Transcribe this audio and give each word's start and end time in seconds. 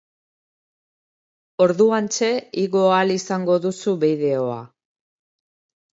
Orduantxe 1.65 2.31
igo 2.63 2.83
ahal 2.95 3.15
izango 3.19 3.61
duzu 3.67 3.97
bideoa. 4.05 4.61